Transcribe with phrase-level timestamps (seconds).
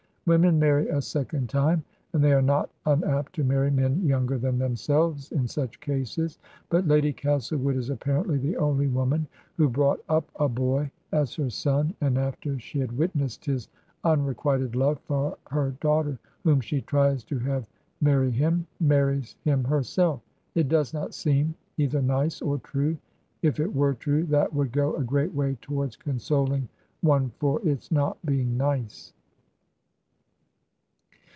[0.27, 4.59] Women marry a second time, and they are not unapt to marry men younger than
[4.59, 6.37] themselves in such cases,
[6.69, 9.27] but Lady Castlewood is apparently the only woman
[9.57, 13.67] who brought up a boy as her son, and after she had witnessed his
[14.05, 17.67] unrequited love for her daughter, whom she tries to have
[17.99, 20.21] marry him, marries him herself.
[20.53, 22.95] It does not seem either nice or true;
[23.41, 26.69] if it were true, that would go a great way towards consoling
[27.01, 29.13] one for its not being nice.